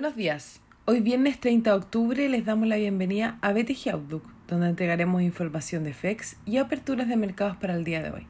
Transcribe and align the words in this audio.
Buenos 0.00 0.16
días. 0.16 0.60
Hoy 0.86 1.00
viernes 1.00 1.38
30 1.40 1.72
de 1.72 1.76
octubre 1.76 2.26
les 2.30 2.46
damos 2.46 2.66
la 2.66 2.76
bienvenida 2.76 3.36
a 3.42 3.52
BTG 3.52 3.90
Outlook, 3.92 4.22
donde 4.48 4.70
entregaremos 4.70 5.20
información 5.20 5.84
de 5.84 5.92
FEX 5.92 6.36
y 6.46 6.56
aperturas 6.56 7.06
de 7.06 7.18
mercados 7.18 7.58
para 7.58 7.74
el 7.74 7.84
día 7.84 8.02
de 8.02 8.10
hoy. 8.10 8.26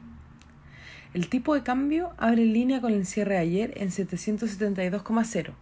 El 1.13 1.29
tipo 1.29 1.55
de 1.55 1.63
cambio 1.63 2.11
abre 2.17 2.41
en 2.41 2.51
línea 2.51 2.81
con 2.81 2.91
el 2.91 3.05
cierre 3.05 3.35
de 3.35 3.39
ayer 3.39 3.73
en 3.77 3.87
772,0, 3.87 5.53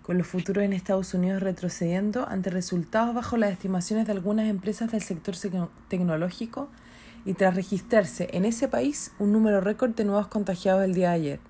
con 0.00 0.16
los 0.16 0.26
futuros 0.26 0.64
en 0.64 0.72
Estados 0.72 1.12
Unidos 1.12 1.42
retrocediendo 1.42 2.26
ante 2.26 2.48
resultados 2.48 3.14
bajo 3.14 3.36
las 3.36 3.52
estimaciones 3.52 4.06
de 4.06 4.12
algunas 4.12 4.48
empresas 4.48 4.90
del 4.90 5.02
sector 5.02 5.34
tecnológico 5.88 6.70
y 7.26 7.34
tras 7.34 7.54
registrarse 7.54 8.30
en 8.32 8.46
ese 8.46 8.66
país 8.66 9.12
un 9.18 9.30
número 9.30 9.60
récord 9.60 9.94
de 9.94 10.06
nuevos 10.06 10.28
contagiados 10.28 10.84
el 10.84 10.94
día 10.94 11.10
de 11.10 11.16
ayer 11.16 11.49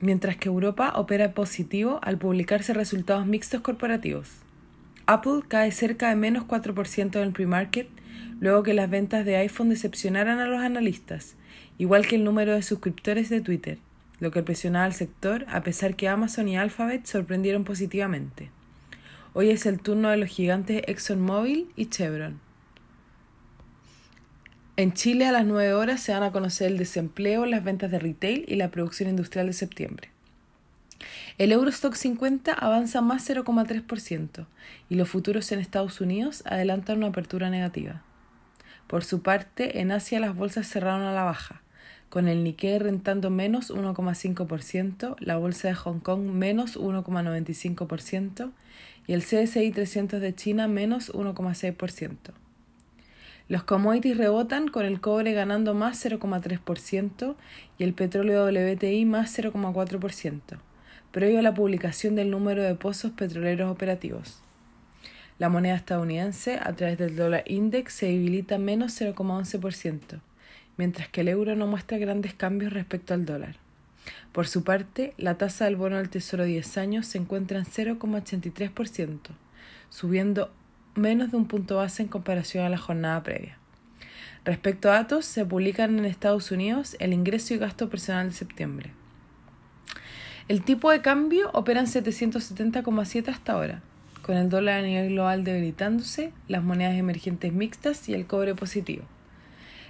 mientras 0.00 0.36
que 0.36 0.48
Europa 0.48 0.92
opera 0.96 1.32
positivo 1.32 2.00
al 2.02 2.18
publicarse 2.18 2.74
resultados 2.74 3.26
mixtos 3.26 3.60
corporativos. 3.60 4.30
Apple 5.06 5.42
cae 5.46 5.70
cerca 5.72 6.08
de 6.08 6.16
menos 6.16 6.44
4% 6.44 7.16
en 7.16 7.22
el 7.22 7.32
pre-market 7.32 7.88
luego 8.40 8.62
que 8.62 8.74
las 8.74 8.90
ventas 8.90 9.24
de 9.24 9.36
iPhone 9.36 9.68
decepcionaran 9.68 10.38
a 10.40 10.46
los 10.46 10.60
analistas, 10.60 11.36
igual 11.78 12.06
que 12.06 12.16
el 12.16 12.24
número 12.24 12.54
de 12.54 12.62
suscriptores 12.62 13.28
de 13.28 13.40
Twitter, 13.40 13.78
lo 14.20 14.30
que 14.30 14.42
presionaba 14.42 14.84
al 14.84 14.94
sector 14.94 15.46
a 15.48 15.62
pesar 15.62 15.96
que 15.96 16.08
Amazon 16.08 16.48
y 16.48 16.56
Alphabet 16.56 17.06
sorprendieron 17.06 17.64
positivamente. 17.64 18.50
Hoy 19.32 19.50
es 19.50 19.66
el 19.66 19.80
turno 19.80 20.08
de 20.08 20.16
los 20.16 20.28
gigantes 20.28 20.82
ExxonMobil 20.86 21.68
y 21.76 21.86
Chevron. 21.86 22.45
En 24.78 24.92
Chile 24.92 25.24
a 25.24 25.32
las 25.32 25.46
9 25.46 25.72
horas 25.72 26.02
se 26.02 26.12
van 26.12 26.22
a 26.22 26.32
conocer 26.32 26.66
el 26.66 26.76
desempleo, 26.76 27.46
las 27.46 27.64
ventas 27.64 27.90
de 27.90 27.98
retail 27.98 28.44
y 28.46 28.56
la 28.56 28.70
producción 28.70 29.08
industrial 29.08 29.46
de 29.46 29.54
septiembre. 29.54 30.10
El 31.38 31.50
Eurostock 31.50 31.94
50 31.94 32.52
avanza 32.52 33.00
más 33.00 33.26
0,3% 33.26 34.44
y 34.90 34.96
los 34.96 35.08
futuros 35.08 35.50
en 35.50 35.60
Estados 35.60 36.02
Unidos 36.02 36.42
adelantan 36.44 36.98
una 36.98 37.06
apertura 37.06 37.48
negativa. 37.48 38.02
Por 38.86 39.02
su 39.02 39.22
parte, 39.22 39.80
en 39.80 39.92
Asia 39.92 40.20
las 40.20 40.36
bolsas 40.36 40.68
cerraron 40.68 41.06
a 41.06 41.14
la 41.14 41.24
baja, 41.24 41.62
con 42.10 42.28
el 42.28 42.44
Nikkei 42.44 42.78
rentando 42.78 43.30
menos 43.30 43.70
1,5%, 43.70 45.16
la 45.20 45.38
bolsa 45.38 45.68
de 45.68 45.74
Hong 45.74 46.00
Kong 46.00 46.32
menos 46.32 46.78
1,95% 46.78 48.52
y 49.06 49.14
el 49.14 49.22
CSI 49.22 49.70
300 49.70 50.20
de 50.20 50.34
China 50.34 50.68
menos 50.68 51.10
1,6%. 51.14 52.45
Los 53.48 53.62
commodities 53.62 54.16
rebotan 54.16 54.66
con 54.66 54.84
el 54.84 55.00
cobre 55.00 55.32
ganando 55.32 55.72
más 55.72 56.04
0,3% 56.04 57.36
y 57.78 57.84
el 57.84 57.94
petróleo 57.94 58.44
WTI 58.46 59.04
más 59.04 59.38
0,4%, 59.38 60.40
previo 61.12 61.38
a 61.38 61.42
la 61.42 61.54
publicación 61.54 62.16
del 62.16 62.30
número 62.30 62.64
de 62.64 62.74
pozos 62.74 63.12
petroleros 63.12 63.70
operativos. 63.70 64.42
La 65.38 65.48
moneda 65.48 65.76
estadounidense 65.76 66.58
a 66.60 66.72
través 66.74 66.98
del 66.98 67.14
dólar 67.14 67.44
index 67.46 67.92
se 67.92 68.06
debilita 68.06 68.58
menos 68.58 69.00
0,11%, 69.00 70.20
mientras 70.76 71.08
que 71.08 71.20
el 71.20 71.28
euro 71.28 71.54
no 71.54 71.68
muestra 71.68 71.98
grandes 71.98 72.34
cambios 72.34 72.72
respecto 72.72 73.14
al 73.14 73.26
dólar. 73.26 73.56
Por 74.32 74.48
su 74.48 74.64
parte, 74.64 75.14
la 75.18 75.38
tasa 75.38 75.66
del 75.66 75.76
bono 75.76 75.98
del 75.98 76.10
Tesoro 76.10 76.44
10 76.44 76.78
años 76.78 77.06
se 77.06 77.18
encuentra 77.18 77.58
en 77.58 77.64
0,83%, 77.64 79.18
subiendo 79.88 80.50
menos 80.96 81.30
de 81.30 81.36
un 81.36 81.46
punto 81.46 81.76
base 81.76 82.02
en 82.02 82.08
comparación 82.08 82.64
a 82.64 82.68
la 82.68 82.78
jornada 82.78 83.22
previa. 83.22 83.58
Respecto 84.44 84.90
a 84.90 84.94
datos, 84.94 85.24
se 85.24 85.44
publican 85.44 85.98
en 85.98 86.04
Estados 86.04 86.50
Unidos 86.50 86.96
el 87.00 87.12
ingreso 87.12 87.54
y 87.54 87.58
gasto 87.58 87.88
personal 87.88 88.28
de 88.28 88.34
septiembre. 88.34 88.92
El 90.48 90.62
tipo 90.62 90.90
de 90.90 91.00
cambio 91.02 91.50
opera 91.52 91.80
en 91.80 91.86
770,7 91.86 93.28
hasta 93.28 93.52
ahora, 93.52 93.82
con 94.22 94.36
el 94.36 94.48
dólar 94.48 94.80
a 94.80 94.82
nivel 94.82 95.10
global 95.10 95.42
debilitándose, 95.42 96.32
las 96.46 96.62
monedas 96.62 96.96
emergentes 96.96 97.52
mixtas 97.52 98.08
y 98.08 98.14
el 98.14 98.26
cobre 98.26 98.54
positivo. 98.54 99.04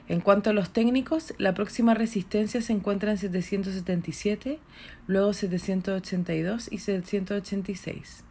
En 0.09 0.21
cuanto 0.21 0.51
a 0.51 0.53
los 0.53 0.71
técnicos, 0.71 1.35
la 1.39 1.53
próxima 1.53 1.95
resistencia 1.95 2.63
se 2.63 2.73
encuentra 2.73 3.11
en 3.11 3.19
777, 3.19 4.59
luego 5.07 5.33
782 5.33 6.69
y 6.71 6.79
786. 6.79 8.26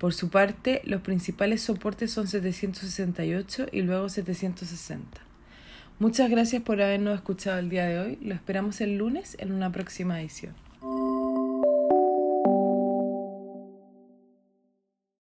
Por 0.00 0.14
su 0.14 0.30
parte, 0.30 0.80
los 0.86 1.02
principales 1.02 1.60
soportes 1.60 2.10
son 2.10 2.26
768 2.26 3.66
y 3.70 3.82
luego 3.82 4.08
760. 4.08 5.20
Muchas 5.98 6.30
gracias 6.30 6.62
por 6.62 6.80
habernos 6.80 7.16
escuchado 7.16 7.58
el 7.58 7.68
día 7.68 7.84
de 7.84 7.98
hoy. 7.98 8.18
Lo 8.22 8.34
esperamos 8.34 8.80
el 8.80 8.96
lunes 8.96 9.36
en 9.38 9.52
una 9.52 9.70
próxima 9.70 10.18
edición. 10.18 10.54